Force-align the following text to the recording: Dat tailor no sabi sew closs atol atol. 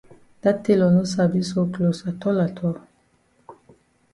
Dat 0.43 0.57
tailor 0.63 0.91
no 0.95 1.03
sabi 1.13 1.39
sew 1.49 1.65
closs 1.73 2.01
atol 2.11 2.37
atol. 2.47 2.75